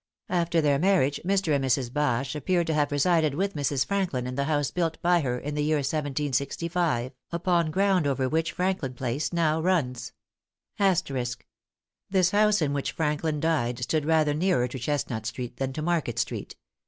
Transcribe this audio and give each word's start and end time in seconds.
After 0.29 0.61
their 0.61 0.79
marriage, 0.79 1.21
Mr. 1.23 1.53
and 1.55 1.63
Mrs. 1.63 1.93
Bache 1.93 2.33
appear 2.33 2.63
to 2.63 2.73
have 2.73 2.91
resided 2.91 3.35
with 3.35 3.53
Mrs. 3.53 3.85
Franklin 3.85 4.25
in 4.25 4.33
the 4.33 4.45
house 4.45 4.71
built 4.71 4.99
by 5.03 5.19
her 5.21 5.37
in 5.37 5.53
the 5.53 5.63
year 5.63 5.75
1765, 5.77 7.11
upon 7.31 7.69
ground 7.69 8.07
over 8.07 8.27
which 8.27 8.51
Franklin 8.53 8.95
Place 8.95 9.31
now 9.31 9.61
runs. 9.61 10.11
This 10.79 12.31
house, 12.31 12.61
in 12.63 12.73
which 12.73 12.93
Franklin 12.93 13.39
died, 13.39 13.77
stood 13.83 14.05
rather 14.07 14.33
nearer 14.33 14.67
to 14.69 14.79
Chestnut 14.79 15.27
Street 15.27 15.57
than 15.57 15.71
to 15.73 15.83
Market 15.83 16.17
Street. 16.17 16.55